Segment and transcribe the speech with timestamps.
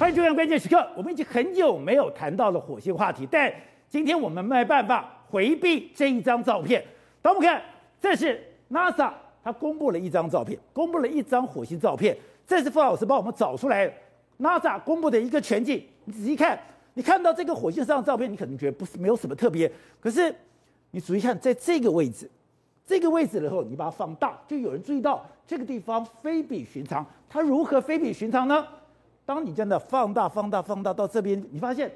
[0.00, 0.88] 欢迎收看关键时刻。
[0.96, 3.52] 我们已经很久没有谈到了火星话题，但
[3.86, 6.82] 今天我们没办法回避这一张照片。
[7.20, 7.62] 当我们看，
[8.00, 9.12] 这是 NASA，
[9.44, 12.16] 它公布了一张照片，公布了一张火星照片。
[12.46, 13.92] 这是傅老师帮我们找出来
[14.38, 15.84] NASA 公布的一个全景。
[16.06, 16.58] 你仔细看，
[16.94, 19.70] 你看到这个火星上的照片，你可能觉得不是没有什么特别。
[20.00, 20.34] 可是
[20.92, 22.26] 你仔细看，在这个位置，
[22.86, 27.04] 这个位置的时候，你把它放大，就有人注意到这个地方非比寻常。
[27.28, 28.66] 它如何非比寻常呢？
[29.30, 31.88] 当你真的放大、放大、放大到这边，你发现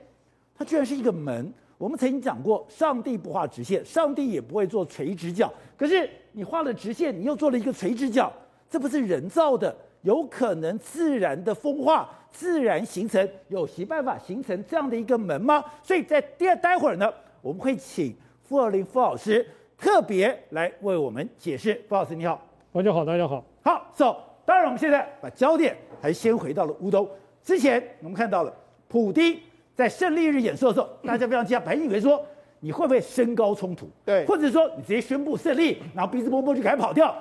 [0.54, 1.52] 它居然是一个门。
[1.76, 5.52] 我们曾经讲过，上帝不画直线，上帝也不会做垂直角。
[5.76, 8.32] 可是你画了直线，你又做了一个垂直角，
[8.70, 15.64] 这不是人造的，有可能自然的风化、自然形成，有其办法形成这样的一个门吗？
[15.82, 17.12] 所以在第二待会儿呢，
[17.42, 19.44] 我们会请傅二林傅老师
[19.76, 21.74] 特别来为我们解释。
[21.88, 22.40] 傅老师你好，
[22.72, 24.16] 大家好，大家好，好，走。
[24.46, 27.08] 当然我们现在把焦点还先回到了乌东。
[27.44, 28.52] 之前我们看到了
[28.88, 29.38] 普丁
[29.74, 32.24] 在胜利日演说的时候，大家非常惊讶，本以为说
[32.60, 37.14] 你会不会升高冲突，对，或者说你直接宣布胜利，然后鼻子摸摸就赶紧跑掉。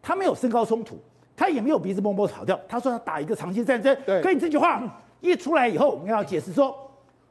[0.00, 0.96] 他没有升高冲突，
[1.36, 2.58] 他也没有鼻子摸摸跑掉。
[2.66, 3.94] 他说要打一个长期战争。
[4.06, 4.82] 对，可你这句话
[5.20, 6.74] 一出来以后，我们要解释说，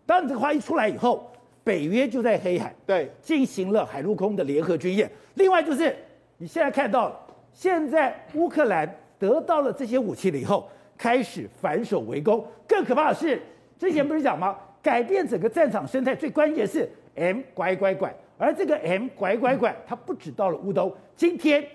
[0.05, 1.31] 当你这个话一出来以后，
[1.63, 5.09] 北约就在黑海对进行了海陆空的联合军演。
[5.33, 5.95] 另外就是
[6.37, 7.17] 你现在看到，
[7.53, 10.69] 现在乌克兰得到了这些武器了以后。
[10.97, 13.41] 开始反守围攻，更可怕的是，
[13.77, 14.57] 之前不是讲吗？
[14.81, 21.65] 改变整个战场生态最关键是 M 拐拐拐，而这个 M 拐拐拐，它不止到了乌东，今天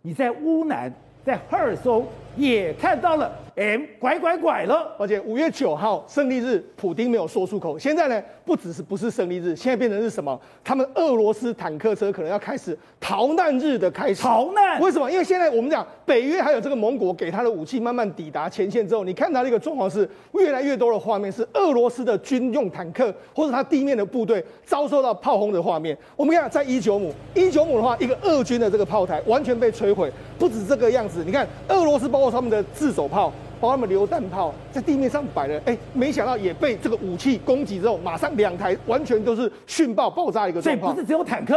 [0.00, 0.92] 你在乌南，
[1.24, 2.06] 在赫尔松
[2.36, 3.32] 也看到了。
[3.56, 7.78] M 拐拐拐了，而且五月九号胜利日，普丁没有说出口。
[7.78, 10.38] 现在呢，不只是不是胜利日，现在变成是什么？
[10.64, 14.22] 他们俄罗斯坦克车可能要开始逃难日的开始。
[14.22, 14.80] 逃难？
[14.80, 15.10] 为什么？
[15.10, 25.96] 因为现在我们讲北约还有这个盟国给他的武器慢慢抵达前线之后，你看到这个状况是越来越多的画面是俄罗斯的军用坦克或者他地面的部队遭受到炮轰的画面。
[26.16, 31.22] 我们看在伊久姆，伊久姆的话，一个俄军的这个炮台完全被摧毁，不止这个样子。
[31.24, 33.32] 你看俄罗斯包括他们的自走炮。
[33.62, 40.92] 包括他们榴弹炮在地面上摆了，哎，没想到也被这个武器攻击之后，马上两台完全都是殉爆爆炸一个状况。
[40.92, 41.54] 所以不是只有坦克，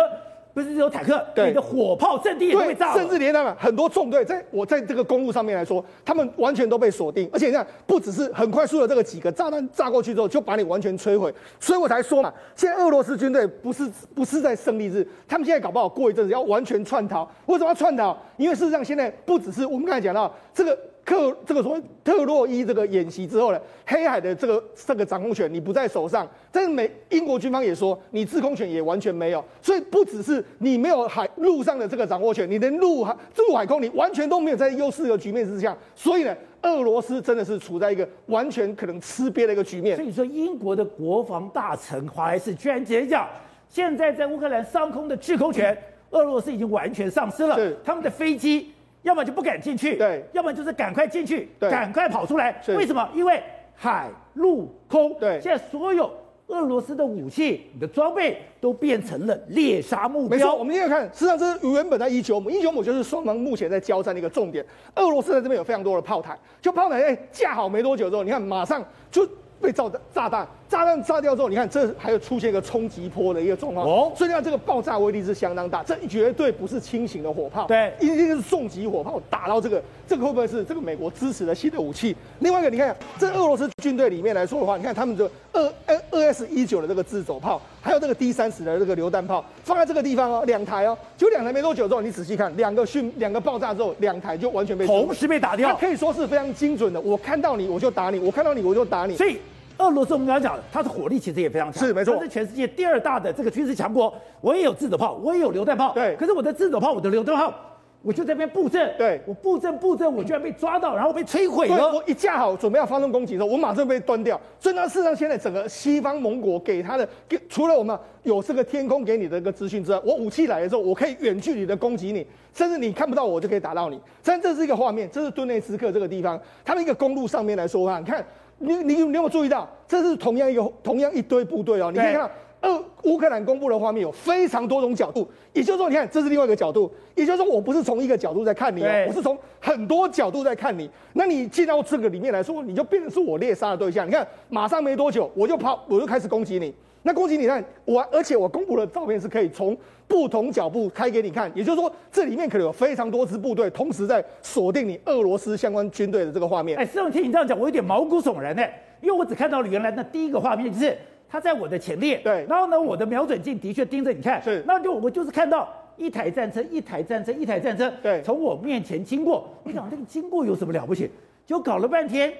[0.54, 2.94] 不是只有坦克，对，你的火炮阵地也会炸。
[2.94, 11.34] 甚至连他们很多纵队，在我在这个公路上面来说，他们完全都被锁定，而且你看，不只是很快速的这个几个炸弹炸过去之后，就把你完全摧毁。
[11.60, 17.28] 所以我才说嘛，现在俄罗斯军队不是不是在胜利日，他们现在搞不好过一阵子要完全窜逃。
[17.48, 18.16] 为什么要窜逃？
[18.38, 20.78] 因为事实上现在不只是我们刚才讲到这个。
[21.06, 39.96] 克这个所谓特洛伊这个演习之后呢，黑海的这个这个掌控权你不在手上，但是美英国军方也说你制空权也完全没有，所以不只是你没有海陆上的这个掌握权，你连陆海陆海空你完全都没有在优势的局面之下，所以呢，俄罗斯真的是处在一个完全可能吃瘪的一个局面。
[39.96, 43.30] 所以说，英国的国防大臣华莱士居然直接讲，
[43.70, 45.78] 现在在乌克兰上空的制空权，
[46.10, 48.72] 俄罗斯已经完全丧失了，他们的飞机。
[49.06, 52.62] 要么就不敢进去，对；要么就是赶快进去，对，赶快跑出来。
[52.70, 53.08] 为什么？
[53.14, 53.42] 因为
[53.76, 56.12] 海陆空，对，现在所有
[56.48, 60.38] 俄罗斯的武器、你的装备都变成了猎杀目标。
[60.38, 64.66] 没错，我们现在看，实际上这是原本在伊久姆，伊久姆就是双方目前在交战的一个重点。
[64.96, 69.26] 俄罗斯在这边有非常多的炮台，就炮台哎架好没多久之后，你看马上就。
[69.62, 73.88] 被炸的炸弹，炸弹炸掉之后，你看这还有出现一个冲击波的一个状况。
[73.88, 82.14] 哦，所以你看这个爆炸威力是相当大，这绝对不是轻型的火炮，对，一定是重级火炮打到这个，这个会不会是这个美国支持的新的武器？
[82.40, 99.40] 另外一个，你看这俄罗斯军队里面来说的话，你看他们的二二二 S 一九的这个自走炮，还有这个 D 三十的这个榴弹炮，放在这个地方哦，两台哦，就两台没多久之后，你仔细看，两个训两个爆炸之后，两台就完全被同时被打掉，它可以说是非常精准的，我看到你我就打你，我看到你我就打你，所以。
[99.78, 104.14] 俄罗斯我们刚刚讲的，它的火力其实也非常强，是没错，它是全世界第二大的这个军事强国。
[104.42, 106.16] 我也有自走炮，我也有榴弹炮，对。
[106.16, 107.54] 可是我的自走炮，我的榴弹炮，
[108.02, 111.92] 我就在这边布阵，对，我布阵布阵，我居然被抓到，然后被摧毁了。
[111.92, 114.40] 我一架好，准备要发动攻击的时候，我马上被端掉。
[114.60, 124.00] 所以呢，事实上现在整个西方盟国给他的，给除了我们有这个天空给你的一个资讯之外，我武器来的时候，我可以远距离的攻击你，甚至你看不到我就可以打到你。
[124.24, 128.24] 但这是一个画面，这是顿内茨克这个地方，它的一个公路上面来说啊，你看。
[128.60, 131.92] 你你你有没有注意到，这是同样一个同样一堆部队哦？
[131.92, 132.32] 你可以看到
[132.62, 140.90] 呃乌克兰公布的画面有非常多种角度，也就是说，你看这是另外一个角度，也就是说，我不是从一个角度在看你，我是从很多角度在看你。
[141.14, 144.08] 那你进到这个里面来说，你就变成是我猎杀的对象。
[144.08, 146.74] 你看，马上没多久，我就跑，我就开始攻击你。
[147.06, 156.76] 那恭喜你看我，而且我公布的照片是可以从不同角度开给你看，也就是说，这里面可能有非常多支部队同时在锁定你俄罗斯相关军队的这个画面。
[156.80, 158.64] 哎，施总，听你这样讲，我有点毛骨悚然呢，
[159.02, 160.98] 因为我只看到了原来那第一个画面，就是
[161.30, 171.08] 他在我的前列，对，然后呢，我的瞄准镜的确盯着你看，是，那就我就是看到一台战车，一台战车，一台战车，对，从我面前经过，我想这个经过有什么了不起？
[171.46, 172.34] 就搞了半天。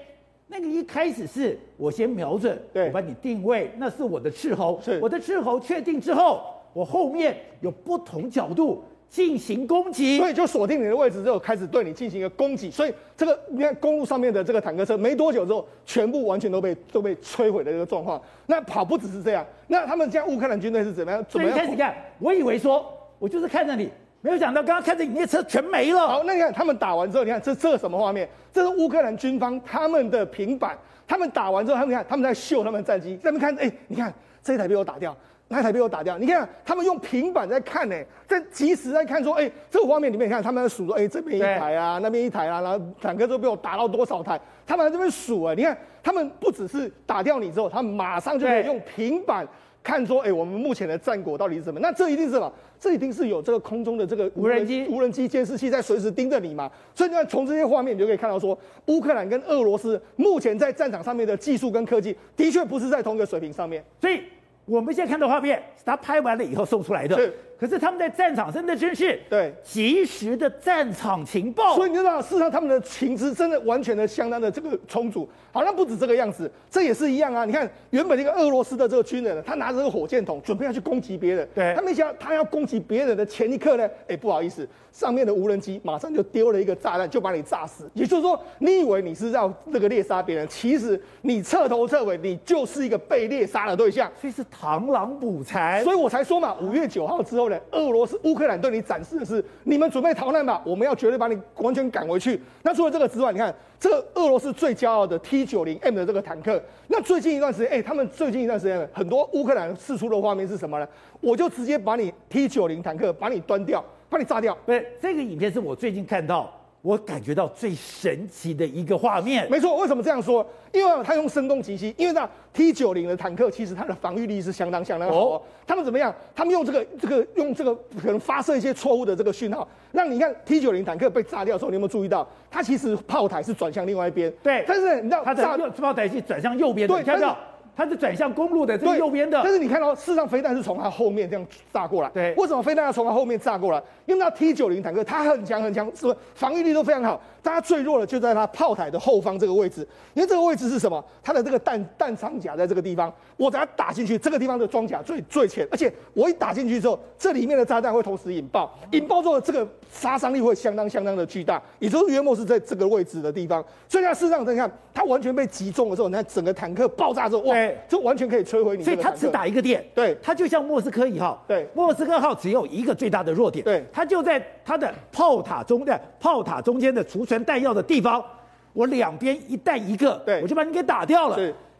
[0.48, 6.40] 那个一开始是我先瞄准，对，我把你定位，那是我的斥候，是我的斥候确定之后，
[6.72, 12.70] 我后面有不同角度进行攻击，所以就锁定你的位置之后，开始对你进行一个攻击。
[12.70, 18.22] 所以这个你看公路上面的这个坦克车，没多久之后，全部完全都被都被摧毁的这个状况。
[18.46, 21.24] 那跑不只是这样，那他们现在乌克兰军队是怎么样？
[21.28, 21.58] 怎么样？
[21.58, 22.86] 开始看，我以为说
[23.18, 23.90] 我就是看着你。
[24.26, 26.00] 没有想到，刚刚看着你那车全没了。
[26.00, 28.28] 好，那你看他们打完之后，你看这这什么画面？
[28.52, 30.76] 这是乌克兰军方他们的平板。
[31.06, 34.12] 他们打完之后，他们看他们在秀他们的战机，在那边看，哎，你看
[34.42, 36.18] 这一台被我打掉，那台被我打掉。
[36.18, 37.94] 你看他们用平板在看，呢，
[38.26, 44.40] 在即时在看，说，哎，这个画面里面，你看他们在数说，哎，这边一台啊，那边一台啊，然后坦克都被我打到多少台？
[44.66, 49.46] 他们在这边数，啊，你看他们不只是打掉你之后，他们马上就可以用平板。
[49.84, 51.78] 看说，哎、我们目前的战果到底是什么？
[51.78, 52.52] 那这一定是什么？
[52.78, 56.70] 这一定是有这个空中的这个无人机、无人机监视器在随时盯着你嘛。
[56.94, 63.84] 所以你看，从这些画面你就可以看到说，乌克兰跟俄罗斯目前在战场上面的技术跟科技，的确不是在同一个水平上面。
[64.00, 64.20] 所以
[64.64, 67.16] 我们现在看到画面，是他拍完了以后送出来的。
[67.16, 67.32] 是。
[67.58, 75.28] 可是他们在战场真的真是对及时的战场情报，所以你知道，事实上他们的情资真的完全的相当的这个充足。
[75.52, 77.46] 好像不止这个样子，这也是一样啊。
[77.46, 87.90] 你看，原本一个俄罗斯的这个军人，他拿着这个火箭筒准备要去攻击别人，对，他没想到他要攻击别人的前一刻呢，哎，不好意思，上面的无人机马上就丢了一个炸弹，就把你炸死。
[87.94, 95.82] 也就是说，你以为你是要这个猎杀别人，其实你彻头彻尾你就是一个被猎杀的对象，所以是螳螂捕蝉。
[95.82, 98.18] 所以我才说嘛，五月九号之后呢，俄罗斯。
[98.24, 102.40] 乌克兰对你展示的是，你们准备逃难吧，我们要绝对把你完全赶回去。
[102.62, 110.88] 那除了这个之外，你看这个俄罗斯最骄傲的 T 九零 M 的这个坦克，那最近一段时间，哎，他们最近一段时间很多乌克兰试出的画面是什么呢？
[111.20, 114.56] 我就直接把你 T 九零坦克把你端掉，把你炸掉。
[114.64, 116.52] 对，这个影片是我最近看到。
[116.82, 119.76] 我感觉到最神奇的一个画面，没错。
[119.78, 120.46] 为什么这样说？
[120.72, 121.92] 因为他用声东击西。
[121.98, 125.16] 因为那 T 九零的坦克其实它的防御力是相当相当好。
[125.16, 125.42] 哦。
[125.66, 126.14] 他们怎么样？
[126.34, 132.26] 他们用这个这个用这个可能发射一些错误的这个讯号，让你看 T 九零坦克被炸掉的时候，你有没有注意到？
[132.50, 134.32] 它其实炮台是转向另外一边。
[134.42, 134.64] 对。
[134.68, 136.94] 但是你知道，它的炮台是转向右边的。
[136.94, 137.36] 对，你看到。
[137.76, 142.08] 它是转向公路的这个右边的，但是你看到，事实上飞弹是从它后面这样炸过来。
[142.08, 143.82] 对，为什么飞弹要从它后面炸过来？
[144.06, 147.20] 因为那 T 九零坦克它很强很强，是不是防御力都非常好？
[147.42, 151.04] 但它最弱的就在它炮台的后方这个位置，因为这个位置是什么？
[151.22, 163.62] 它的这个弹弹仓甲在这个地方，我等下打进去，这个地方的装甲最最浅，而且我一打进去之后，这里面的炸弹会同时引爆，引爆之后这个杀伤力会相当相当的巨大，也就是约莫是在这个位置的地方。
[163.88, 167.54] 所以它事实上你看，它完全被击中的时候，你看整个坦克爆炸之后，哇，
[167.88, 168.44] 这完全可以。
[168.46, 178.24] 摧毁你，所以它只打一个点，对，它就像莫斯科一号，对，莫斯科号只有一个最大的弱点，对，它就在它的炮塔中的炮塔中间的储存弹药的地方，
[178.72, 181.36] 我两边一弹一个，对，我就把你给打掉了。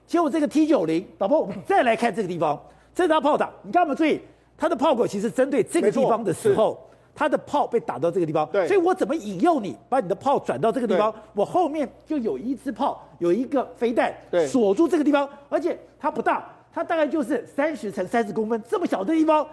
[0.06, 2.60] 结果这个 T 九零，老婆，我们再来看这个地方，
[2.94, 4.20] 这是它炮塔，你看有没有注意，
[4.56, 6.85] 它的炮口其实针对这个地方的时候。
[7.16, 11.12] 他的炮被打到这个地方，对，所以我怎么引诱你把你的炮转到这个地方？
[11.32, 19.46] 我后面就有一支炮，有一个飞弹，对，锁住这个地方，而且它不大，它大概就是三十乘三十公分这么小的地方。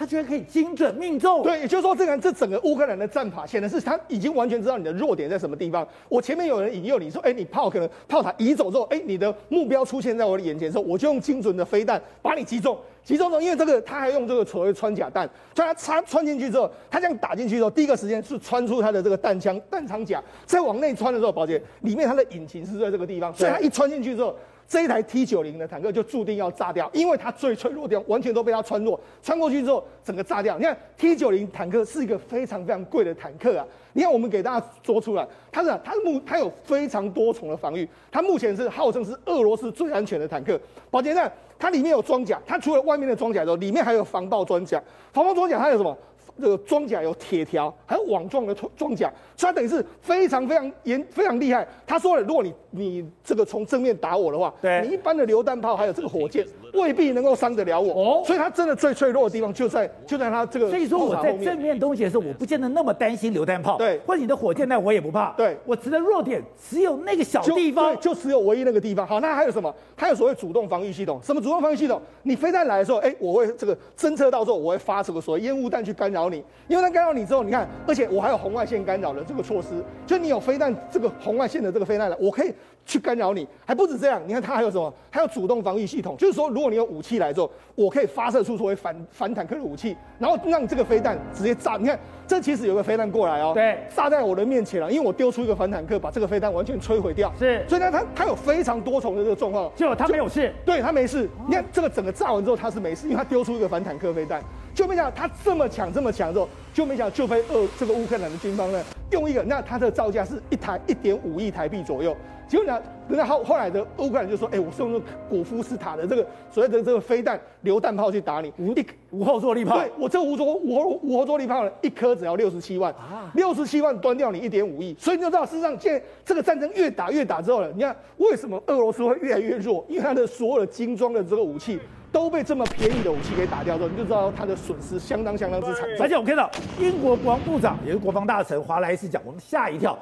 [0.00, 5.86] 他居然可以精准命中，对，也就是说，这个这整个乌克兰的战法显然是他已经完全知道你的弱点在什么地方。
[6.08, 24.34] 我前面有人引诱你说，哎，你炮可能炮塔移走之后，哎，你的目标出现在我的眼前的时候，我就用精准的飞弹把你击中，击中之后，因为这个他还用这个所谓穿甲弹，就他插穿进去之后，他这样打进去之后，第一个时间是穿出他的这个弹枪弹仓甲，再往内穿的时候，宝杰里面它的引擎是在这个地方，所以他一穿进去之后。
[24.70, 30.56] 这一台 T 九零的坦克就注定要炸掉，因为它最脆弱的地方完全都被它穿过，穿过去之后整个炸掉。
[30.56, 33.66] 你看 T 九零坦克是一个非常非常贵的坦克啊！
[33.94, 40.56] 你看我们给大家说出来，它是它目它有非常多重的防御，它目前是号称是俄罗斯最安全的坦克。
[40.88, 44.80] 宝杰，那它里面有装甲，它除了外面的装甲之后，里面还有防爆装甲。
[45.12, 45.98] 防爆装甲它有什么？
[46.40, 51.66] 这个装甲有铁条，还有网状的装甲，所以它等于是非常非常严非常厉害。
[51.86, 57.92] 他说了，如果你你这个从正面打我的话，对你一般的榴弹炮还有这个火箭未必能够伤得了我。
[57.92, 60.70] 哦，所以它真的最脆弱的地方就在就在它这个。
[60.70, 69.06] 所以说我在正面东西的时候，我不见得那么担心榴弹炮，对，或者你的火箭弹我也不怕，对，我只的弱点只有那个小地方，就，就只有唯一那个地方。
[69.06, 69.74] 好，那还有什么？
[69.96, 71.20] 还有所谓主动防御系统。
[71.22, 72.00] 什么主动防御系统？
[72.22, 76.44] 你飞弹来的时候，哎，我会这个侦测到之后，我会发这个所谓烟雾弹去干扰你。
[76.68, 82.54] 因为它干扰你之后，你看，而且我还有红外线干扰的这个措施，就你有飞弹这个红外线的这个飞弹来，我可以
[82.86, 83.46] 去干扰你。
[83.66, 84.92] 还不止这样，你看它还有什么？
[85.10, 91.76] 还有主动防御系统，就是说，如果你有武器来之后，我可以发射出所谓反反坦克的武器，然后让这个飞弹直接炸。
[91.76, 97.32] 你看，这其实有个飞弹过来哦，对，炸在我的面前了，因为我丢出一个反坦克，把这个飞弹完全摧毁掉。
[97.36, 101.28] 是，所以呢，它它有非常多重的这个状况，就它没有事，对，它没事。
[101.48, 104.40] 你看这个整个炸完之后，它是没事，因为它丢出一个反坦克飞弹。
[104.80, 112.16] 就没想到他这么强这么强之后，就没想到就被俄这个乌克兰的军方呢用一个，那他的造价是一台一点五亿台币左右。
[112.48, 119.76] 结果呢，人家后后来的乌克兰就说，哎、欸，我是用那个果夫斯塔的这个所谓的这个飞弹榴弹炮去打你，无敌无后坐力炮。
[119.76, 122.94] 对，我这个无座无无后坐力炮呢，一颗只要六十七万，
[123.34, 124.96] 六十七万端掉你一点五亿。
[124.98, 129.84] 所以你就知道，事实上现在这个战争越打越打之后呢，你看为什么俄罗斯会越来越弱？
[129.90, 131.78] 因为它的所有的精装的这个武器。
[132.12, 135.88] 都被这么便宜的武器给打掉之后，你就知道他的损失相当相当之惨。
[136.00, 139.98] 而且我看到英国国防部长也是国防大臣华莱士讲，我们吓一跳。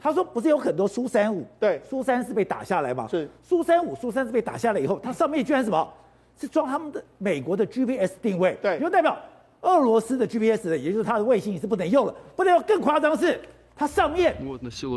[0.00, 1.46] 他说不是有很多苏三五？
[1.58, 3.06] 对，苏三四被打下来吗？
[3.10, 5.86] 是苏三五、苏三四被打下来以后，它上面居然什么？
[6.38, 8.56] 是装他们的美国的 GPS 定位。
[8.62, 9.14] 对，就代表
[9.60, 12.14] 俄罗斯的 GPS 呢，也就是它的卫星是不能用了。
[12.34, 13.38] 不能用，更夸张是
[13.76, 14.34] 它上面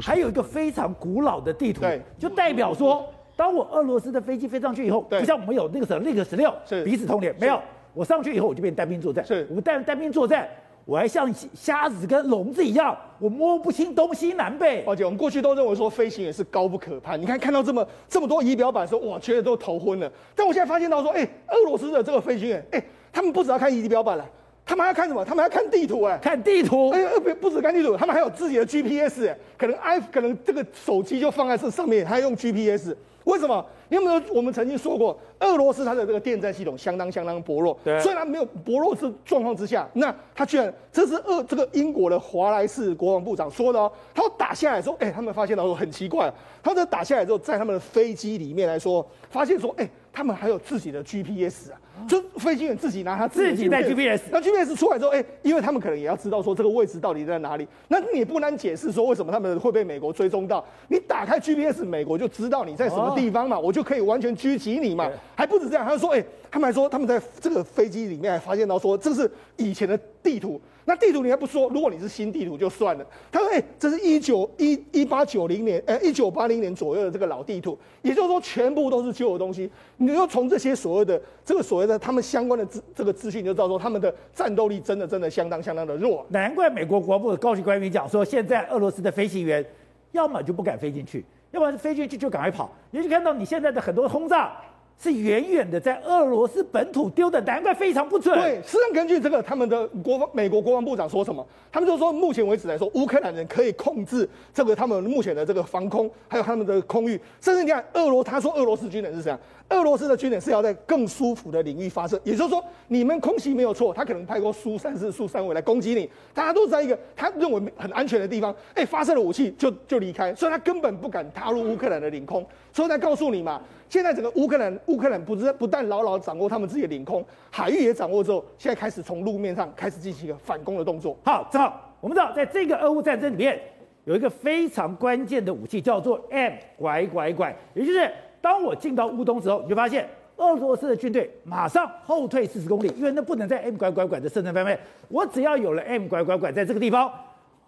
[0.01, 3.05] 还有一个非常古老的地图，对，就代表说。
[3.36, 6.54] 当我俄罗斯的飞机飞上去以后，不像我们有那个时候那个十六
[6.86, 7.60] 彼此通联，没有，
[7.94, 9.25] 我上去以后我就变单兵作战。
[9.25, 10.48] 是，我们单单兵作战，
[10.86, 14.84] 我还像瞎子跟聋子一样，我摸不清东西南北。
[14.86, 20.12] 而且我们过去都认为说飞行员是高不可攀，你看看到这么这么多仪表板的时候哇，觉得都头昏了。
[20.36, 24.25] 但我现在发现到说，哎，俄罗斯的这个飞行员，哎，他们不只要看仪表板了，
[24.66, 25.25] 他们还要看什么？
[25.25, 26.92] 他们还要看地图，哎，看地图。
[26.92, 32.96] 哎，不不止看地图，他们还有自己的 GPS，哎，可能 i 可能这个手机就放在这上面，还用 GPS。
[33.25, 33.65] 为什么？
[33.89, 37.77] 因为我们曾经说过，俄罗斯它的这个电站系统相当相当薄弱。
[37.84, 38.00] 对。
[38.00, 43.92] 虽然没有薄弱之状况之下，那它居然这是俄这个英国的华莱士国防部长说的哦。
[44.13, 46.32] 他说打下来说，哎，他们发现到说很奇怪，
[46.63, 51.79] 他这打下来之后，在他们的飞机里面来说，发现说，哎，他们还有自己的 GPS 啊。
[52.08, 60.65] 就飞行员自己拿他自己带 GPS，那 GPS 出来之后，哎、欸，因为他们可能也要知道说这个位置到底在哪里，那你也不难解释说为什么他们会被美国追踪到。
[60.88, 65.08] 你打开 GPS，美国就知道你在什么地方嘛，我就可以完全狙击你嘛。
[65.36, 70.62] 还不止这样，他就说，哎、欸，他们还说他们在这个飞机里面还发现到说这是以前的地图。
[70.86, 73.04] 那地图你还不说，如果你是新地图就算了。
[73.32, 79.68] 他说：“哎、这是一九一一八九零年，呃，一九八零年左右的这个老地图，也就是说全部都是旧的东西。
[79.98, 86.24] 你就从这些所谓的这个所谓的他们相关的资这个资讯，就知道说他们的战斗力真的真的相当相当的弱。
[86.30, 89.66] 难怪美国国防部的高级官员讲说，现在俄罗斯的飞行员
[90.12, 92.70] 要么就不敢飞进去，要么是飞进去就赶快跑。
[92.92, 94.56] 你就看到你现在的很多轰炸。”
[94.98, 98.34] 是远远的在俄罗斯本土丢的，难怪非常不准。
[98.40, 101.46] 对，实际上根据这个他们的国防，美国国防部长说什么？
[101.72, 107.20] 他们就说，目前为止来说，乌克兰人可以控制这个他们目前的这个防空，还有他们的空域。
[107.42, 109.40] 甚至你看，俄罗他说俄罗斯军人是这样，
[109.74, 122.46] 俄罗斯的军人是要在更舒服的领域发射，也就是说，你们空袭没有错，他可能派过苏三四、苏三五来攻击你，大家都在一个他认为很安全的地方，哎，发射了武器就就离开，所以他根本不敢踏入乌克兰的领空。
[122.72, 123.62] 所以再告诉你嘛。
[123.89, 131.15] 现在整个乌克兰，乌克兰不是不但牢牢掌握他们自己的领空，海域也掌握之后，现在开始从路面上开始进行一个反攻的动作。
[131.24, 133.60] 好，正好我们知道，在这个俄乌战争里面，
[134.06, 138.12] 有一个非常关键的武器叫做 M 拐拐拐，也就是
[138.44, 144.78] 当我进到乌东之后，你就发现俄罗斯的军队马上后退四十公里，因为那不能在 M 拐拐拐的射程范围。
[145.08, 147.10] 我只要有了 M 拐拐拐在这个地方。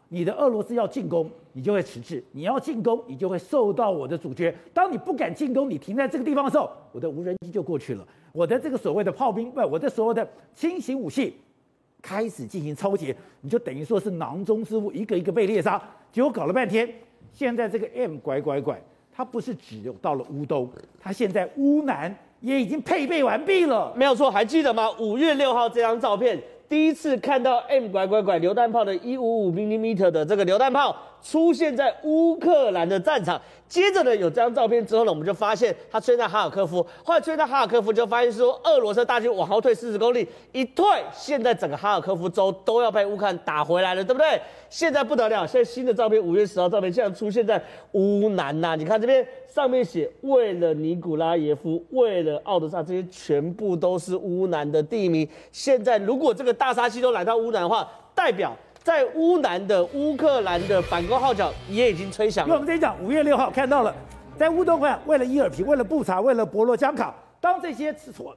[0.10, 4.54] 你的俄罗斯要进攻，你就会迟滞；你要进攻，你就会受到我的阻绝。
[4.74, 8.06] 当你不敢进攻，你停在这个地方的时候，我的无人机就过去了。
[8.34, 11.38] 我的这个所谓的炮兵，不，我的所谓的轻型武器
[12.02, 15.82] 开始进行抄截，你就等于说是囊中之物，一个一个被猎杀。
[16.12, 16.88] 结果搞了半天，
[17.32, 18.80] 现在这个 M 拐拐拐，
[19.16, 20.70] 它不是只有到了乌东，
[21.00, 23.94] 它现在乌南也已经配备完毕了。
[23.96, 24.92] 没有错，还记得吗？
[25.00, 26.38] 五月六号这张照片。
[26.68, 30.96] 第一次看到 M 拐拐拐榴弹炮的一五五 mini meter 的这个榴弹炮
[31.26, 33.42] 出现在乌克兰的战场。
[33.68, 36.86] 接着呢，有这张照片之后呢，我们就发现他出现在哈尔科夫。
[37.04, 44.40] 后来出现在哈尔科夫，就发现说俄罗斯大军往后退四十公里，一退，现在整个哈尔科夫州都要被乌克兰打回来了，对不对？
[44.70, 47.60] 现在不得了，现在新的照片，五月十号照片，现在出现在
[47.94, 55.28] 乌南呐、你看这边上面写，为了尼古拉耶夫，为了奥德萨，这些全部都是乌南的地名。
[55.52, 58.56] 现在如果这个大杀器都来到乌南的话，代表。
[58.86, 62.50] 在乌南的乌克兰的反攻号角也已经吹响了。
[62.50, 63.92] 因为我们这一讲五月六号看到了，
[64.38, 67.12] 在乌东块，为了伊尔皮，为了布查，为了博罗江卡，
[67.42, 67.92] 当这些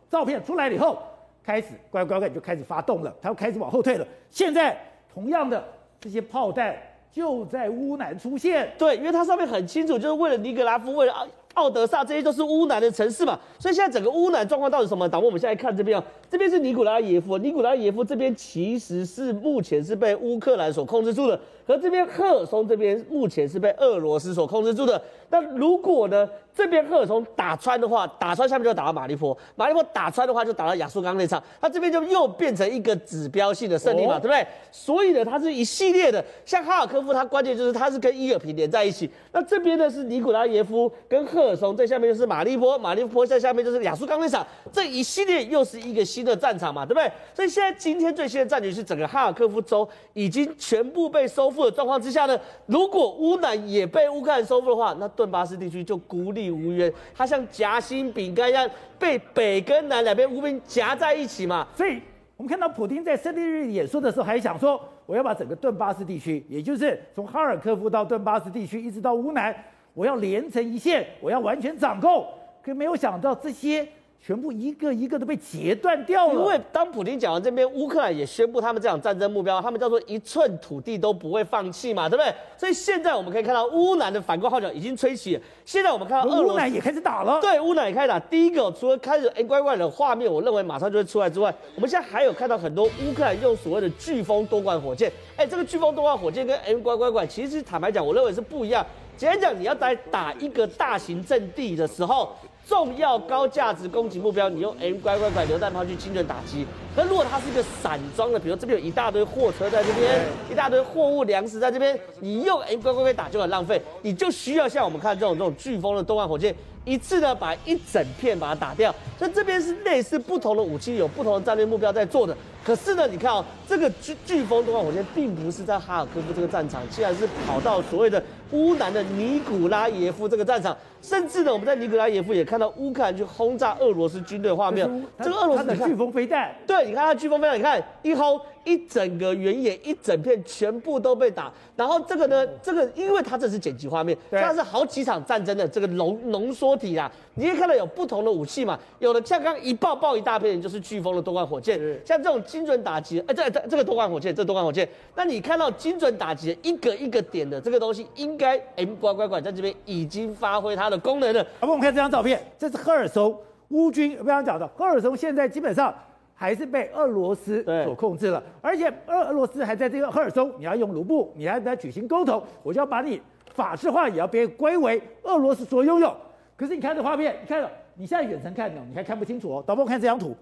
[0.09, 1.03] 照片出来了以后，
[1.45, 4.07] 开始乖乖乖就开始发动了，他们开始往后退了。
[4.31, 4.75] 现在
[5.13, 5.63] 同样的
[6.01, 6.75] 这些炮弹
[7.13, 8.73] 就在乌南出现。
[8.79, 13.39] 对，因为它上面很清楚，就是为了尼格拉夫，为了奥德萨，这些都是乌南的城市嘛。
[13.59, 15.09] 所以现在整个乌南状况到底什么？
[15.09, 16.05] 导播，我们现在看这边啊。
[16.31, 25.01] 这边是尼古拉耶夫，尼古拉耶夫这边其实是目前是被乌克兰所控制住的，和这边赫尔松这边目前是被俄罗斯所控制住的。
[25.29, 34.45] 那如果呢，这边赫尔松打穿的话，打穿下面就打到马利坡，马利坡打穿的话就打到亚速钢那场，那这边就又变成一个指标性的胜利嘛，哦、对不对？
[34.73, 39.09] 所以呢，它是一系列的，像哈尔科夫，它关键就是它是跟伊尔平连在一起。
[39.33, 45.99] 那这边呢是尼古拉耶夫跟赫尔松，在下面就是马利坡，马利坡在下面就是亚速钢那场，这一系列又是一个。
[46.09, 47.13] 新的战场嘛，对不对？
[47.35, 61.67] 所以现在今天最新的战局是整个哈尔科夫州已经全部被收复的状况之下呢，如果乌南也被乌克兰收复的话，那顿巴斯地区就孤立无援，它像夹心饼干一样被北跟南两边无兵夹在一起嘛。
[61.75, 62.01] 所以
[62.37, 69.55] 我们看到普丁在胜利日演说的时候还想说，我要把整个顿巴斯地区，也就是从哈尔科夫到顿巴斯地区一直到乌南，
[69.95, 72.27] 我要连成一线，我要完全掌控。
[72.63, 73.87] 可没有想到这些。
[74.21, 76.35] 全部一个一个都被截断掉了。
[76.35, 82.35] 因为当普京讲完这边，乌克兰也宣布他们这场战争目标，他们叫做一寸土地都不会放弃嘛，对不对？
[82.57, 85.43] 所以现在我们可以看到乌南的反攻号角已经吹起了。
[85.65, 87.41] 现在我们看到乌南也开始打了。
[87.41, 88.21] 对，乌南也开始打。
[88.21, 95.11] 第一个除了开始哎乖乖的画面，我认为马上就会出来之外，我们现在还有看到很多乌克兰用所谓的飓风多管火箭。
[95.37, 98.85] 哎，这个飓风多管火箭跟 M 乖乖拐其实坦白讲，我认为是不一样。
[99.17, 102.37] 简单讲，你要在打一个大型阵地的时候。
[102.67, 106.67] 重要高价值攻击目标，你用 M 乖乖拐榴弹炮去精准打击。
[106.95, 113.81] 可如果它是一个散装的，比如这边有一大堆货车在这边，一大堆货物粮食在这边，你用 M 乖乖拐打就很浪费。
[114.03, 118.95] 你就需要像我们看这种这种飓风的多管火箭，一次呢把一整片把它打掉。
[119.19, 122.37] 所以这边是类似不同的武器，有不同的战略目标在做的。
[122.65, 130.77] 可是呢，你看哦，这个飓飓风多管火箭并不是在哈尔科夫这个战场，竟然是跑到所谓的乌南的尼古拉耶夫这个战场。
[131.01, 134.89] 甚至呢，我们在尼格拉耶夫也看到乌克兰去轰炸俄罗斯军队画面。
[135.19, 141.53] 这个俄罗斯的飓风飞弹，对，你看它飓风飞弹，你看一轰一整个原野一整片全部都被打。
[141.77, 147.11] 然后这个呢，这个因为它这是剪辑画面，它是好几场战争的这个浓浓缩体啊。
[147.35, 154.89] 你可以看到有不同的武器嘛，有的像刚刚一爆爆一大片，就是飓风的多管火箭，像这种精准打击，哎，这这这个多管火箭，这多管火箭。
[155.15, 161.45] 那你看到精准打击一个一个点的这个东西，应该 M 乖乖乖在这边已经发挥它的功能了。
[161.61, 165.95] 好，我们看这张照片，这是赫尔松乌军，我刚刚讲的，赫尔松现在基本上
[166.35, 173.21] 还是被俄罗斯所控制了，而且俄俄罗斯还在这个赫尔松，你要用卢布，你还在举行沟通，我就要把你
[173.55, 176.17] 法制化，也要被归为俄罗斯所拥有。
[176.57, 179.65] 可是你看这画面，你看到你现在远程看呢，你还看不清楚哦。
[179.67, 180.37] 导播看这张图，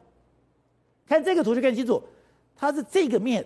[1.06, 2.02] 看这个图就更清楚，
[2.54, 3.44] 它是这个面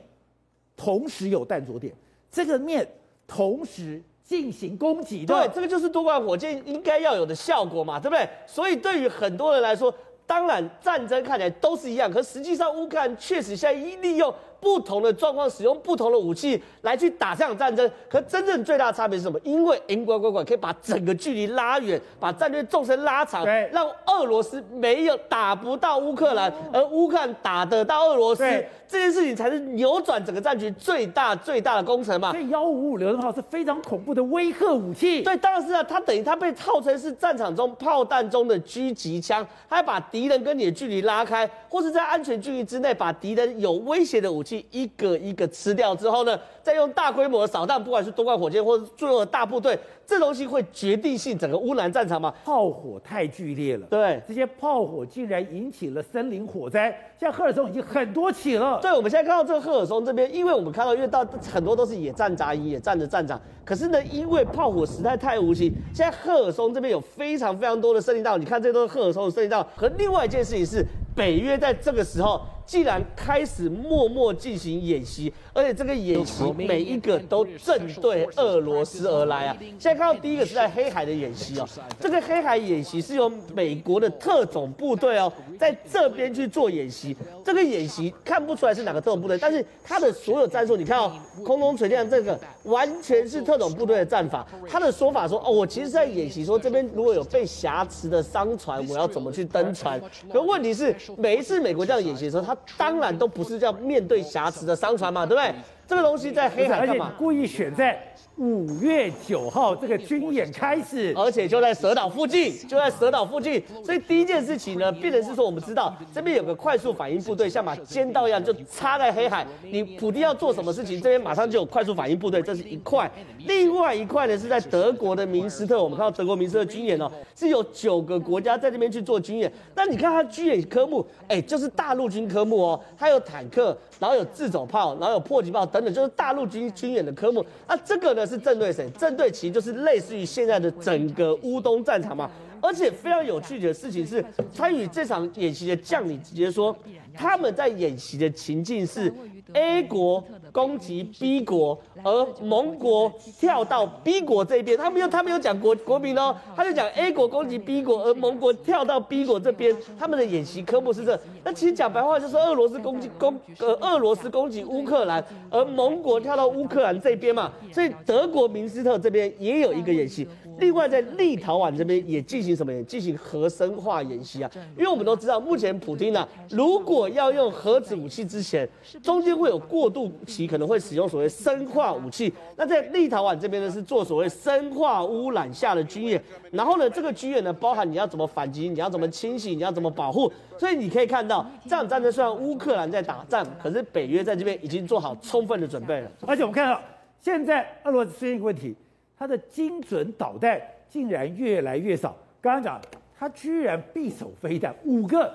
[0.77, 1.95] 同时有弹着点，
[2.31, 2.87] 这个面
[3.27, 5.35] 同时进行攻击的。
[5.35, 8.29] 对，这个就是多管火箭应该要有的效果嘛，对不对？
[8.47, 9.93] 所以对于很多人来说，
[10.25, 14.33] 当然战争看起来都是一样，可实际上乌克兰确实现在一利用。
[14.61, 19.41] 不同的状况，使用不同的武器来去打这场战争，可真正最大的差别是什么？
[19.43, 28.45] 因为 M 乖乖拐可以把整个距离拉远，把战略纵深拉长，让俄罗斯没有打不到乌克兰，而乌克兰打得到俄罗斯，
[28.91, 32.33] 这件事情才是扭转整个战局最大最大的工程嘛。
[32.33, 35.23] 所以幺五五榴弹炮是非常恐怖的威吓武器。
[35.23, 44.67] 对，当然是啊，它等于它被套成是战场中炮弹中的狙击枪，它要把敌人跟你的距离拉开，或是在安全距离之内把敌人有威胁的武器。
[44.73, 52.35] 一个一个吃掉之后呢，再用大规模的扫荡，不管是多管火箭或者最后的大部队，这东西会决定性整个乌兰战场吗？
[52.45, 58.80] 炮火太剧烈了，对，这些炮火竟然引起了森林火灾，像赫尔松已经很多起了。
[58.81, 69.67] 对，我们现在看到这个赫尔松这边，因为我们看到，因为到很多都是野战杂营、野战的战场，可是呢，因为炮火实在太无情，现在赫尔松这边有非常非常多的森林道，你看这都是赫尔松的森林道。
[69.77, 72.41] 和另外一件事情是，北约在这个时候。
[72.71, 79.57] 既然开始默默进行演习，而且这个演习每一个都正对俄罗斯而来啊！
[79.77, 87.17] 现在看到第一个是在黑海的演习哦，这个黑海演习是由美国的特种部队哦，在这边去做演习。
[87.45, 91.13] 这个演习看不出来是哪个特种部队，但是它的所有战术，你看哦，
[91.45, 94.47] 空中垂电这个完全是特种部队的战法。
[94.69, 100.01] 他的说法说哦，我其实是在演习，说这边如果有被挟持的商船，我要怎么去登船？
[100.33, 105.55] 可问题是，每一次美国这样演习的时候，他当然都不是叫面对瑕疵的商船嘛，对不对？
[105.87, 107.13] 这个东西在黑海干嘛？
[107.19, 108.10] 故意选在。
[108.41, 113.63] 五月九号，这个军演开始，而且就在蛇岛附近，就在蛇岛附近。
[113.85, 119.47] 所以第一件事情呢，变成是说，我们知道这边有个快速反应部队，像把尖刀一样，就插在黑海。
[119.71, 123.11] 你普丁要做什么事情，这边马上就有快速反应部队，这是一块。
[123.41, 129.53] 另外一块呢，是在德国的明斯特，我们看到德国明斯特军演哦，是有九个国家在这边去做军演。
[129.75, 137.45] 那你看它军演科目，哎，就是大陆军科目哦，还有坦克，然后有自走炮，然后有迫击炮等等，就是大陆军军演的科目。
[137.69, 138.27] 那这个呢？
[138.31, 138.89] 是正对谁？
[138.97, 142.31] 针对其实就是类似于现在的整个乌东战场嘛。
[142.61, 146.77] 而且非常有趣的事情是，参与这场演习的将领直接说，
[147.15, 149.13] 他们在演习的情境是
[149.53, 154.79] A 国攻击 B 国，而盟国跳到 B 国这边。
[154.79, 159.77] 他没有，他没有讲国国民哦，他就讲 A 国攻击 B 国，而盟国跳到 B 国这边。
[159.99, 161.19] 他们的演习科目是这。
[161.43, 167.51] 那其实讲白话就是俄罗斯攻击攻呃俄罗斯攻击乌克兰，而盟国跳到乌克兰这边嘛。
[167.73, 170.29] 所以德国明斯特这边也有一个演习。
[170.61, 172.71] 另外，在立陶宛这边也进行什么？
[172.73, 174.51] 也进行核生化演习啊！
[174.77, 178.69] 因为我们都知道，目前普京呢、啊，如果要用核子武器之前，
[179.03, 182.33] 中间会有过渡期，可能会使用所谓生化武器。
[182.57, 186.23] 那在立陶宛这边呢，是做所谓生化污染下的军演。
[186.53, 190.31] 然后呢，这个军演呢，包含你要怎么反击，你要怎么清洗，你要怎么保护。
[190.59, 196.11] 所以你可以看到，这场战争虽然乌克兰在打仗，可是北约在这边已经做好充分的准备了。
[196.27, 196.81] 而且我们看到，
[197.19, 198.77] 现在俄罗斯出现一个问题。
[199.21, 202.17] 它的精准导弹竟然越来越少。
[202.41, 202.81] 刚刚讲，
[203.19, 205.31] 它居然匕首飞弹五个，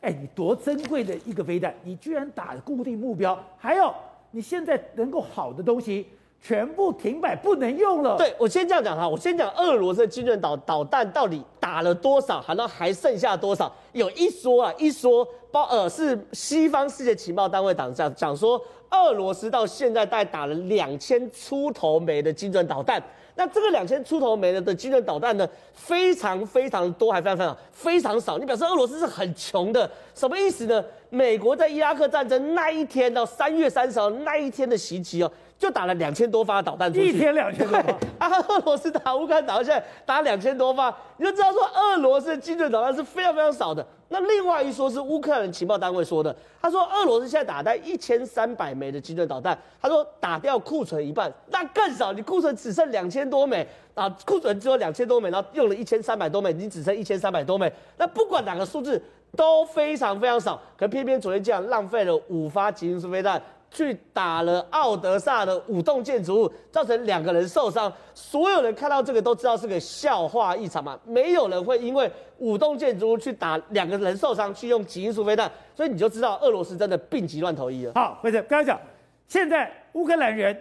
[0.00, 3.38] 哎，你多珍贵的一个飞弹，你居然打固定目标。
[3.56, 3.94] 还有，
[4.32, 6.04] 你现在能够好的东西
[6.42, 8.16] 全部停摆，不能用了。
[8.18, 13.72] 对，我先这样讲哈，我先讲俄罗斯的精准导导弹到底打了多少，还能还剩下多少？
[13.92, 23.00] 有一说啊，一说包呃是西方世界情报单位讲讲讲说，俄罗斯到现在大概打了两千出头枚的精准导弹。
[23.38, 28.36] 那这个两千出头枚的的精准导弹呢，非常非常多，还非常非常非常少。
[28.36, 30.84] 你表示俄罗斯是很穷的，什么意思呢？
[31.08, 35.30] 美国在伊拉克战争那一天到三月三十号那一天的袭击哦。
[35.56, 38.38] 就打了两千多发导弹出去，一天两千多发啊！
[38.48, 43.84] 俄罗斯打乌克兰打到现在打两千多发，你就知道说俄罗斯的精准导弹是非常非常少的。
[44.10, 59.00] 那另外一说是乌克兰情报单位说的，他说俄罗斯现在打掉一千三百枚的精准导弹，他说打掉库存一半，那更少，你库存只剩两千多枚啊，库存只有两千多枚，然后用了一千三百多枚，你只剩一千三百多枚，那不管哪个数字
[59.36, 63.40] 都非常非常少，可偏偏昨天这样浪费了五发极音速飞弹。
[63.70, 67.92] 去打了奥德萨的五栋建筑物，造成两个人受伤。
[68.14, 75.50] 所有人看到这个都知道是个笑话一场嘛，没有人会因为五栋建筑物去打两个人受伤，去用基因速飞弹。
[75.74, 77.92] 所以你就知道俄罗斯真的病急乱投医了。
[77.94, 78.80] 好，辉正刚才讲，
[79.26, 80.56] 现在乌克兰人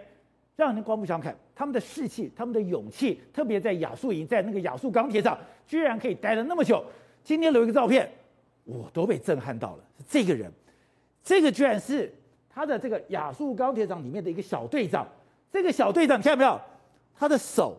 [0.56, 6.84] 让人刮目相看，他们的士气、他们的勇气，特别在亚速营，在那个亚速钢铁厂，居然可以待了那么久。
[7.24, 8.12] 今天留一个照片，
[8.66, 9.84] 我都被震撼到了。
[10.10, 10.52] 这个人，
[11.24, 12.14] 这个居然是。
[12.58, 15.08] 他的这个亚速钢铁厂里面的一个小队长，
[15.52, 16.60] 这个小队长看到没有？
[17.16, 17.78] 他的手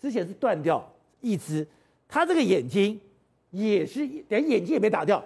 [0.00, 0.88] 之前是断掉
[1.20, 1.66] 一只，
[2.06, 3.00] 他这个眼睛
[3.50, 5.20] 也是连眼睛也没打掉，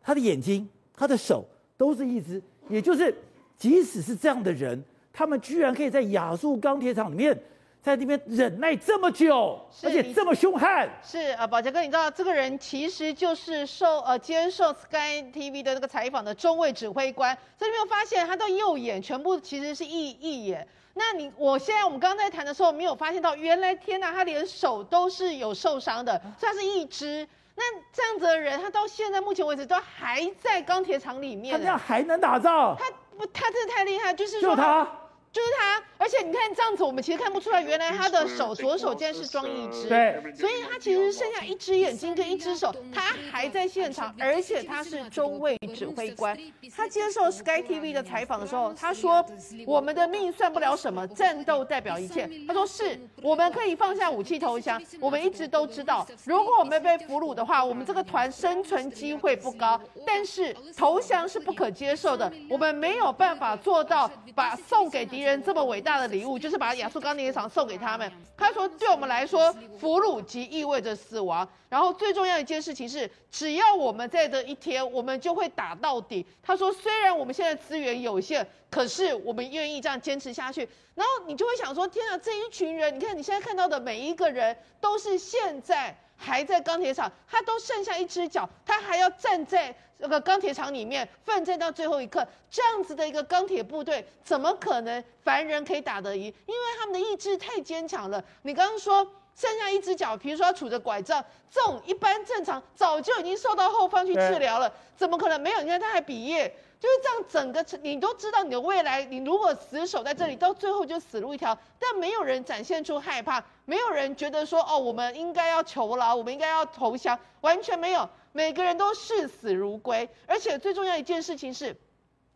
[0.00, 1.44] 他的眼睛、他的手
[1.76, 3.14] 都是一只，也就是
[3.56, 7.40] 即使是这样的人，他们居然可以在亚速钢铁厂里面。
[7.82, 10.88] 在那边忍耐这么久，而且这么凶悍。
[11.02, 17.36] 是啊，宝杰哥，你知道这个人其实就是受呃接受 Sky TV 的那个采访的中尉指挥官。
[17.58, 20.64] 所以你没有发现他的右眼全部其实是义义眼？
[20.94, 27.26] 那你我现在我们刚刚在谈的时候没有发现到，原来天呐，他连手都是有受伤的，所以他是一只。
[27.56, 32.76] 那这样子的人，他到现在目前为止都还在钢铁厂里面，他这样还能打仗？
[32.78, 32.84] 他
[33.18, 34.86] 不，他真的太厉害，就是说就他。
[35.32, 46.38] 就是他，而且你看这样子，我们其实看不出来，原来他的手左手竟然是装一只，对，所以他其实剩下一只眼睛跟一只手，他还在现场，而且他是中尉指挥官。
[46.76, 49.24] 他接受 Sky TV 的采访的时候，他说
[49.66, 54.82] ：“我们的命算不了什么，战斗代表一切。”他说：“是，我们可以放下武器投降。
[55.00, 59.80] 我们一直都知道，如果我们被俘虏的话，我们这个团生存机会不高。
[60.06, 68.10] 但是投降是不可接受的，我们没有办法做到把送给敌人这么伟大。”的礼物就是把亚速钢铁厂送给他们。
[68.36, 71.48] 他说，对我们来说，俘虏即意味着死亡。
[71.68, 76.26] 然后最重要一件事情是，只要我们在这一天，我们就会打到底。
[76.42, 80.68] 他说，虽然我们现在资源有限，可是我们愿意这样坚持下去。
[80.94, 85.96] 然后你就会想说，天啊，这一群人，你看你现在看到的每一个人，都是现在。
[86.22, 92.26] 还在钢铁厂，他都剩下一只脚，他还要站在这个钢铁厂里面奋战到最后一刻。
[92.48, 96.24] 这样子的一个钢铁部队，怎么可能凡人可以打得赢？
[96.46, 98.22] 因为他们的意志太坚强了。
[98.42, 105.60] 你刚刚说剩下一只脚，比如说他杵着拐杖，这种一般正常早就已经送到后方去治疗了，怎么可能没有？
[105.60, 106.54] 你看他还比耶。
[106.82, 111.56] 就是这样，整个你都知道你的未来，你如果死守在这里，到最后就死路一条。
[111.78, 120.08] 但没有人展现出害怕，没有人觉得说哦，我们应该要求饶，我们应该要投降，完全没有，每个人都视死如归。
[120.26, 121.76] 而且最重要一件事情是，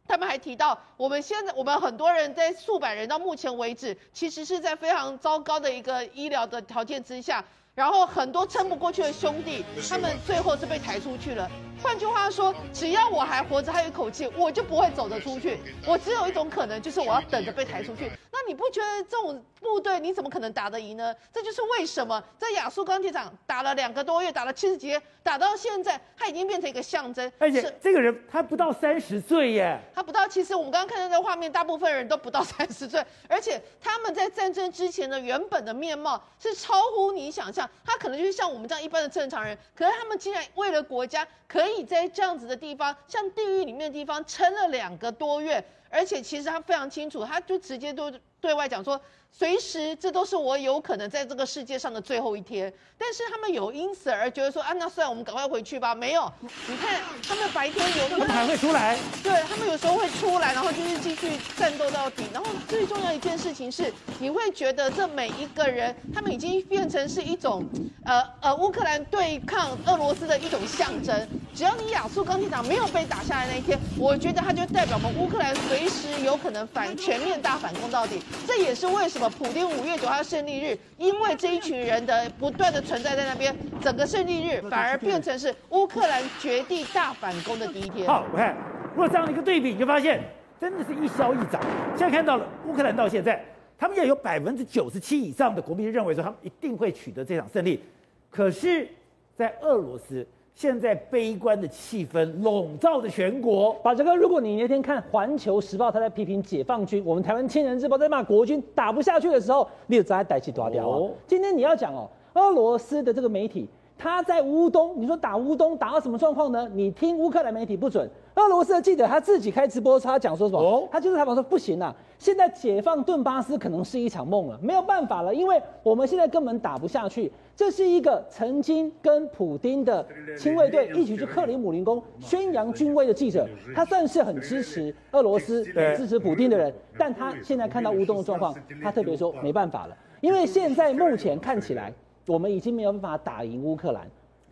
[0.07, 7.45] 他们还提到，我们现在我们很多人在数百人到目前为止，其实是在非常糟糕的一个医疗的条件之下。
[7.75, 11.51] 然后很多撑不过去的兄弟，他们最后是被抬出去了。
[11.87, 15.61] 换句话说，只要我还活着，还有一口气，我就不会走得出去。
[15.87, 18.11] 我只有一种可能，就是我要等着被抬出去。
[18.33, 21.15] 那你不觉得这种部队你怎么可能打得赢呢？
[21.33, 27.31] 这就是为什么在亚速钢铁厂打了两个多月，打了七十几天，打到现在，他已经变成一个象征。
[27.39, 30.27] 而且这个人他不到三十岁耶，他不到。
[30.27, 37.69] 其实我们刚刚看到的画面，大部分人都不到三十岁，而且他们在战争之前的原本的面貌是超乎你想象。
[37.85, 49.01] 他可能就是像我们这样一般的正常人，可是他们竟然为了国家，可以在这样子的地方，像地狱里面的地方撑了两个多月，而且其实他非常清楚，他就直接都对外讲说。
[49.39, 52.73] 随时，这都是我有可能在这个世界上的最后一天。
[52.97, 55.95] 但是他们有因此而觉得说，啊，那算了，我们赶快回去吧。
[55.95, 58.97] 没有， 你看他们白天有，他们还会出来。
[59.23, 62.25] 对，他们有时候会出来，然后就是继续战斗到底。
[62.33, 67.63] 然后最重要一件事情是，你会觉得这每一个人，他们已经变成是一种，
[68.07, 71.29] 呃呃，乌克兰对抗俄罗斯的一种象征。
[71.57, 78.21] 只要你亚速钢铁厂没有被打下来那一天，我觉得它就代表我们乌克兰随时有可能反全面大反攻到底。
[78.47, 79.27] 这也是为什么。
[79.31, 88.07] 普丁五月九号胜利日，因为这一群人的不断的存在在那边，整个胜利日反而变成是乌克兰绝地大反攻的第一天。
[88.07, 88.55] 好，我看
[88.91, 90.23] 如果这样的一个对比，你就发现
[90.61, 91.59] 真的是一消一长。
[91.97, 93.43] 现在看到了乌克兰到现在，
[93.79, 97.83] 他们也有百分之九十七以上的国民认为说他们一定会取得这场胜利，
[98.31, 98.87] 可是，
[99.35, 100.27] 在俄罗斯。
[100.57, 103.75] 现在悲观的气氛笼罩着全国。
[103.83, 111.11] 宝杰哥，如果你那天看《环球时报》，他在批评解放军，我们台湾《千人日报》在骂国军打不下去的时候，你有在带起大雕哦。
[111.27, 113.69] 今天你要讲哦，俄罗斯的这个媒体。
[113.99, 116.67] 他在乌东，你说打乌东打到什么状况呢？
[116.73, 120.61] 你听乌克兰媒体不准，俄罗斯的记者他自己开直播，他讲说什么？
[120.61, 127.33] 哦、他就是采访说不行啊，现在解放顿巴斯可能是一场梦了，没有办法了，因为我们现在根本打不下去。
[127.57, 135.65] 这是一个曾经跟普丁的亲卫队一起去克里姆林宫宣扬军威的记者，他算是很支持俄罗斯、
[135.97, 141.91] 支持普丁的人，但他现在看到乌东的状况，他特别说没办法了，因为现在目前看起来。
[142.29, 144.05] 我们已经没有办法打赢乌克兰，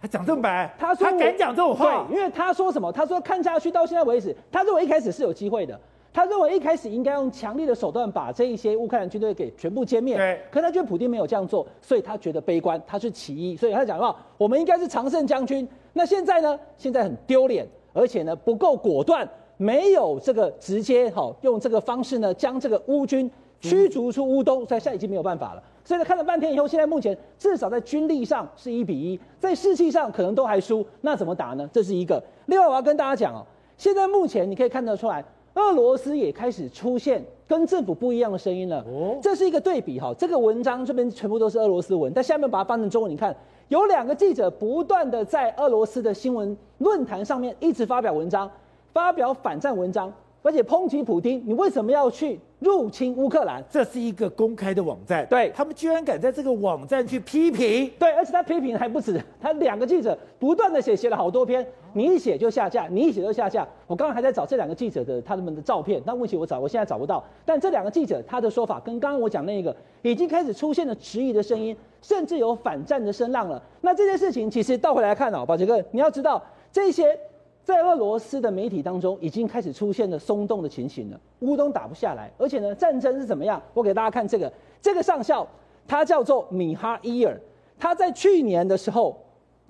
[0.04, 2.92] 他讲这么白，他说他敢讲这种话，对，因为他说什么？
[2.92, 5.80] 他说看下去到现在为止，他认为一开始是有机会的，
[6.12, 10.14] 他认为一开始应该用强力的手段把这一些乌克兰军队给全部歼灭。
[10.14, 15.66] 对，可他觉得普丁没有这样做，所以他觉得悲观，他是其一，所以他讲的话，我们应该是常胜将军。
[15.94, 16.60] 那现在呢？
[16.76, 23.30] 现在很丢脸，而且呢不够果断，没有这个直接好用这个方式呢将这个乌军
[23.68, 25.62] 驱逐出乌东，所以现在已经没有办法了。
[25.84, 31.68] 所以呢，看了半天以后，现在目前至少在军力上是一比一，在士气上可能都还输，那怎么打呢？
[31.72, 32.22] 这是一个。
[32.46, 33.44] 另外，我要跟大家讲哦，
[33.76, 35.24] 现在目前你可以看得出来，
[35.54, 38.80] 俄罗斯也开始出现跟政府不一样的声音了。
[38.86, 40.14] 哦，这是一个对比哈。
[40.18, 43.36] 这个文章这边全部都是俄罗斯文，但下面把它翻成中文，你看
[43.68, 48.50] 有两个记者不断的在俄罗斯的新闻论坛上面一直发表文章，
[48.92, 50.12] 发表反战文章。
[50.44, 53.64] 而且抨击普京，你为什么要去入侵乌克兰？
[53.70, 63.66] 这是一个公开的网站，对他们居然敢在这个网站去批评，对，而且他批评还不止，他两个记者不断的写，写了好多篇，你一写就下架，你一写就下架。
[63.86, 67.24] 我刚刚还在找这两个记者的他们的照片，但问题我找，我现在找不到。
[67.46, 73.62] 但这两个记者他的说法跟刚刚我讲那个已经开始出现了质疑的声音，甚至有反战的声浪了。
[73.80, 77.18] 那这件事情其实倒回来看哦，宝杰哥，你要知道这些。
[77.64, 81.18] 在俄罗斯的媒体当中，已经开始出现了松动的情形了。
[81.40, 83.60] 乌东打不下来，而且呢，战争是怎么样？
[83.72, 85.46] 我给大家看这个，这个上校
[85.88, 87.40] 他叫做米哈伊尔，
[87.78, 89.18] 他在去年的时候，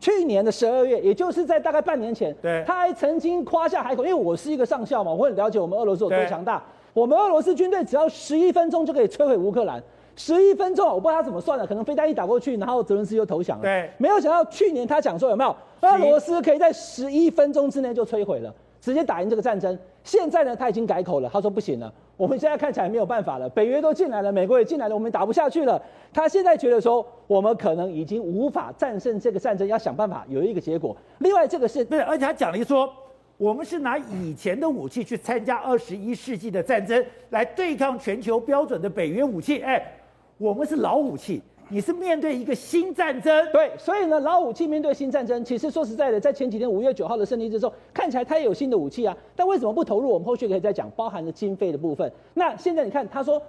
[0.00, 6.60] 去年的十二月，也就是在大概半年前，对，他还曾经夸下海口，因为我是一个上校嘛，我很了解我们俄罗斯有多强大。
[6.92, 9.82] 我们俄罗斯军队只要十一分钟就可以摧毁乌克兰。
[10.16, 13.62] 十一分钟，我不知道他怎么算的，可能飞弹一打过去，然后泽伦斯基就投降了。
[13.62, 19.76] 对，没有想到去年他讲说有没有，俄罗斯可以在十一分钟之内就摧毁了，直接打赢这个战争。
[20.04, 25.80] 现在呢，他已经改口了，他说不行了，我们现在看起来没有办法了，北约都进来了，美国也进来了，我们打不下去了。
[26.12, 30.96] 他现在觉得说，我们可能已经无法战胜这个战争，要想办法有一个结果。
[31.18, 32.88] 另外，这个是对，而且他讲了一说，
[33.38, 39.82] 我们是拿以前的武器去参加二十一世纪的战争，来对抗全球标准的北约武器，哎。
[40.38, 50.08] 我们是老武器，你是面对一个新战争，对，所以呢，老武器面对新战争，其实说实在的，在前几天五月九号的胜利之后，看起来他也有新的武器啊，但为什么不投入？
[50.08, 52.10] 我们后续可以再讲，包含了经费的部分。
[52.34, 53.40] 那现在你看，他说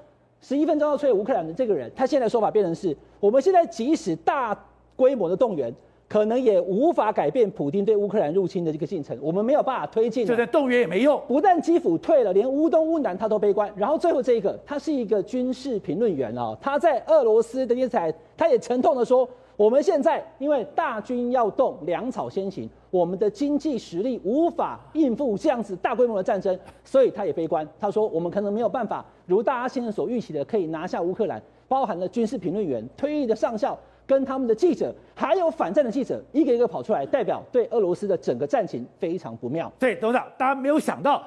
[0.41, 4.55] 十一分钟要摧毁乌克兰的这个人，他现在说法变成是，我们现在即使大
[4.95, 5.73] 规模的动员。
[6.07, 11.19] 可能也无法改变普京对乌克兰入侵的这个进程，我们没有办法推进，就算动员也没用。
[11.27, 13.71] 不但基辅退了，连乌东乌南他都悲观。
[13.75, 27.67] 然后最后这一个，他是一个军事评论员哦，他在俄罗斯的电视台，他也沉痛的说，我们现在因为大军要动，粮草先行，我们的经济实力无法应付这样子大规模的战争，所以他也悲观。
[27.79, 33.75] 他说，我们可能没有办法如大家现在所预期的，可以拿下乌克兰，包含了军事评论员、退役的上校。
[34.07, 39.71] 跟他们的记者，还有反战的记者，一个一个跑出来，代表对俄罗斯的整个战情非常不妙。
[39.79, 41.23] 对，董事长，大家没有想到，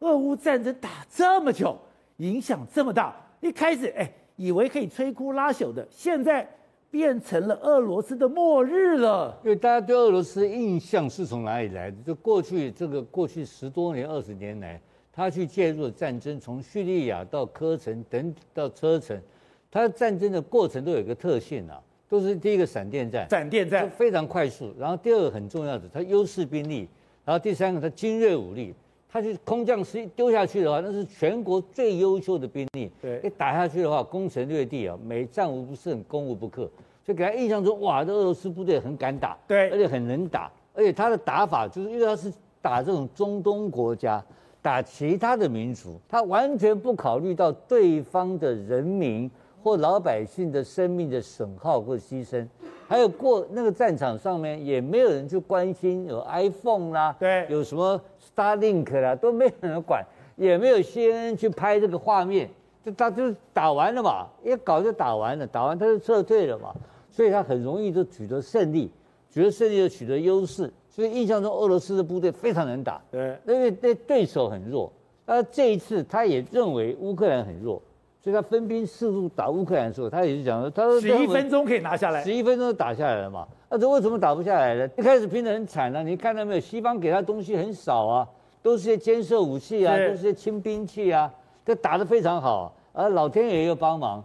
[0.00, 1.76] 俄乌战争打这么久，
[2.18, 3.16] 影响这么大。
[3.40, 6.46] 一开始，哎，以为可以摧枯拉朽的，现在
[6.90, 9.38] 变成了俄罗斯的末日了。
[9.42, 11.96] 因为大家对俄罗斯印象是从哪里来的？
[12.04, 14.78] 就过去这个过去十多年、二十年来，
[15.10, 19.22] 他去介入的战争，从叙利亚到科城等到车臣，
[19.70, 21.80] 他战争的过程都有一个特性啊。
[22.10, 24.74] 都是第一个闪电战，闪电战非常快速。
[24.76, 26.88] 然后第二个很重要的，它优势兵力。
[27.24, 28.74] 然后第三个，它精锐武力。
[29.12, 32.90] 它是空降师丢下去的话，那是全国最优秀的兵力。
[33.00, 36.62] 对，一打下去的话，攻城略地啊，每战无不胜，攻无不克。
[37.04, 40.50] 所以给他印象中，哇，这俄罗斯部队很敢打，对，而且很能打。
[40.74, 44.24] 而且他的打法就是因为他是打这种中东国家，
[44.62, 49.30] 打其他的民族，他完全不考虑到对方的人民。
[49.62, 52.46] 或老百姓的生命的损耗或牺牲，
[52.88, 58.00] 还有过那个战场上面也没有人去关心有 iPhone 啦，对，有什么
[58.34, 60.04] Starlink 啦，都没有人管，
[60.36, 62.48] 也没有 CNN 去拍这个画面，
[62.84, 66.74] 就他就打完了嘛，一搞就打完了，打完他就撤退了嘛，
[67.10, 68.90] 所以他很容易就取得胜利，
[69.30, 74.90] 取得胜利就取得优势，所以印象中俄罗斯的部队非常能打，对，因为那对手很弱，
[75.26, 77.80] 那这一次他也认为乌克兰很弱。
[78.22, 83.48] 所以他分兵四路打乌克兰的时候，他也是讲说，他说十一分钟可以拿下来，十一分钟就打下来了嘛。
[83.70, 84.86] 那这为什么打不下来呢？
[84.98, 86.60] 一开始拼得很惨啊，你看到没有？
[86.60, 88.28] 西方给他东西很少啊，
[88.62, 91.32] 都是些尖射武器啊，都是些轻兵器啊，
[91.64, 92.74] 这打得非常好。
[92.92, 94.22] 啊老天爷又帮忙，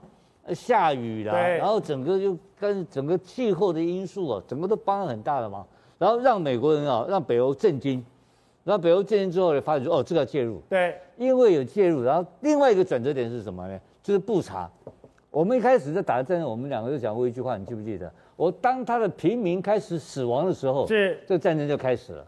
[0.50, 5.66] 下雨了，然后整个就跟整个气候的因素啊，整个都帮了很大的忙，
[5.98, 8.04] 然后让美国人啊，让北欧震惊。
[8.66, 10.60] 然后北欧建军之后呢，发现说哦，这个要介入。
[10.68, 13.80] 对，因为有介入，然后另外一个转折点是什么呢？
[14.02, 14.68] 就是布查。
[15.30, 18.12] 我们一开始在打战争，我们两个就讲过一句话，你记不记得？
[18.36, 22.26] 我当他的平民开始死亡的时候，是这个战争就开始了，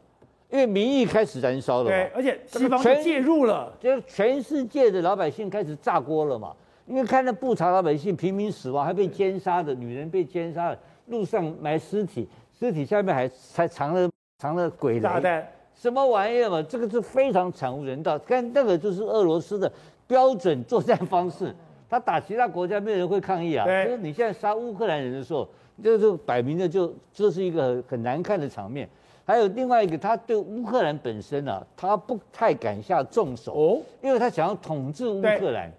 [0.52, 1.90] 因为民意开始燃烧了嘛。
[1.90, 6.56] 对，而且西方就介入了，就全世界的老百姓开始炸锅了嘛。
[6.86, 15.44] 因为看到布查老百姓平民死亡，还被奸杀的女人被奸杀的，路上埋尸体，尸体下面还还藏了藏了鬼雷。
[15.80, 16.62] 什么玩意儿嘛？
[16.64, 18.18] 这个是非常惨无人道。
[18.18, 19.72] 看那个就是俄罗斯的
[20.08, 21.54] 标准作战方式。
[21.90, 23.66] 他打其他国家，没有人会抗议啊。
[23.86, 25.48] 就是你现在杀乌克兰人的时候，
[25.84, 28.90] 就就摆明的就这是一个很很难看的场面。
[29.24, 35.72] 还有另外一个，他对乌克兰本身啊，他不太敢下重手哦，因为他想要统治乌克兰，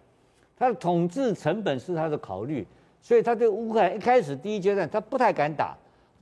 [0.56, 2.66] 他的统治成本是他的考虑，
[3.02, 5.76] 所以他对乌克兰一开始第一阶段他不太敢打。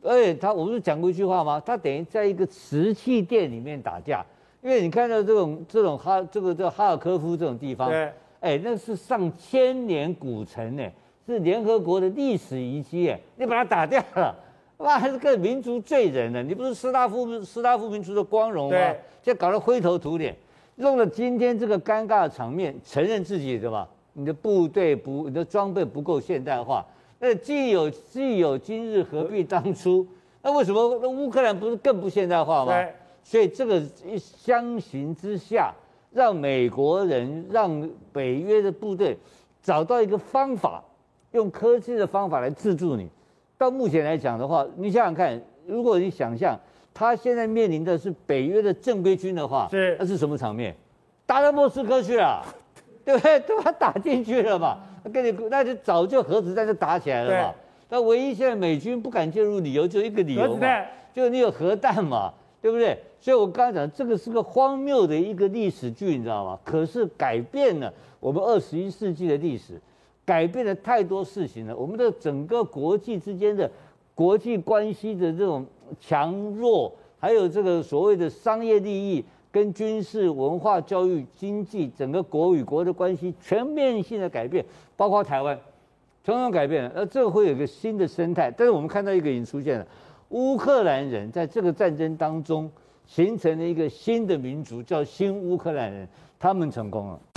[0.06, 1.60] 而且他，我不是讲过一句话吗？
[1.64, 4.24] 他等于在一个瓷器店里面打架，
[4.62, 10.82] 因因为你看到这种这种哈这个叫哈尔科夫这种地方，对，哎，那是上千年古城呢，
[11.24, 14.34] 是联合国的历史遗迹哎，你把它打掉了，
[14.78, 16.42] 哇，还是个民族罪人呢？
[16.42, 18.70] 你不是斯拉夫斯拉夫民族的光荣吗？
[18.76, 20.34] 对，就搞得灰头土脸，
[20.74, 23.88] 弄了今天这个尴尬的场面，承认自己对吧？
[24.14, 26.84] 你的部队不，你的装备不够现代化。
[27.18, 30.06] 那既有既有今日，何必当初？
[30.42, 32.72] 那为什么那乌克兰不是更不现代化吗？
[32.72, 32.92] 对。
[33.24, 35.72] 所以这个一相形之下，
[36.12, 39.18] 让美国人让北约的部队
[39.60, 40.84] 找到一个方法，
[41.32, 43.08] 用科技的方法来制住你。
[43.58, 46.56] 到目前来讲的话，你想想看，如果你想象
[46.94, 50.76] 他现在面临的是北约的正规军的话，是那是什么场面？
[51.26, 52.44] 打到莫斯科去了，
[53.04, 53.40] 对不对？
[53.40, 54.78] 都把他打进去了嘛？
[55.10, 57.54] 跟你那就早就核子弹就打起来了嘛。
[57.88, 62.32] 那唯一现在美军不敢介入理由就一个理由嘛，就是你有核弹嘛。
[62.62, 62.98] 对不对？
[63.20, 66.58] 所以我刚才讲，这个是个荒谬的一个历史剧，你知道吗？
[66.64, 69.80] 可是改变了我们二十一世纪的历史，
[70.24, 71.76] 改变了太多事情了。
[71.76, 73.70] 我们的整个国际之间的
[74.16, 75.64] 国际关系的这种
[76.00, 79.24] 强弱，还有这个所谓的商业利益、
[79.56, 84.62] 跟军事、文化、教育、经济，整个国与国的关系全面性的改变，
[84.98, 85.58] 包括台湾，
[86.22, 86.92] 统统改变了。
[86.94, 88.50] 那这个会有一个新的生态。
[88.50, 89.86] 但是我们看到一个已经出现了。
[90.28, 92.70] 乌克兰人在这个战争当中
[93.06, 96.06] 形成了一个新的民族，叫新乌克兰人，
[96.38, 97.35] 他们成功了。